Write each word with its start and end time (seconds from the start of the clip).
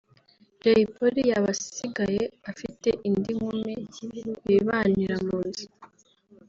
Jay 0.61 0.81
Polly 0.95 1.21
yaba 1.31 1.49
asigaye 1.55 2.23
afite 2.51 2.89
indi 3.07 3.31
nkumi 3.37 3.73
bibanira 4.45 5.15
mu 5.27 5.37
nzu 5.47 5.67